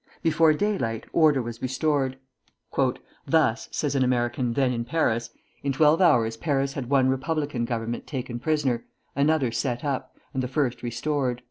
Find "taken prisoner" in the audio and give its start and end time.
8.07-8.83